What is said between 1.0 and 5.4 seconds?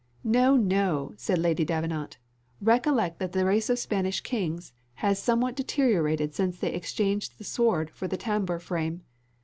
said Lady Davenant, "recollect that the race of Spanish kings has